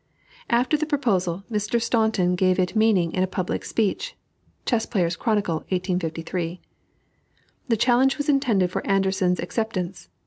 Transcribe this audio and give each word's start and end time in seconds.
After 0.49 0.77
the 0.77 0.87
proposal, 0.87 1.43
Mr. 1.51 1.79
Staunton 1.79 2.33
gave 2.33 2.57
it 2.57 2.75
meaning 2.75 3.11
in 3.13 3.21
a 3.21 3.27
public 3.27 3.63
speech 3.63 4.17
(Chess 4.65 4.87
Players' 4.87 5.15
Chronicle, 5.15 5.57
1853) 5.69 6.59
"The 7.67 7.77
challenge 7.77 8.17
was 8.17 8.27
intended 8.27 8.71
for 8.71 8.81
Anderssen's 8.87 9.39
acceptance. 9.39 10.09